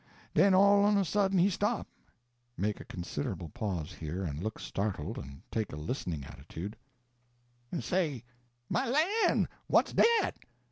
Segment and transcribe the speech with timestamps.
[0.33, 1.87] Den all on a sudden he stop
[2.57, 6.75] (make a considerable pause here, and look startled, and take a listening attitude)
[7.71, 8.23] en say:
[8.67, 10.37] "My lan', what's dat?"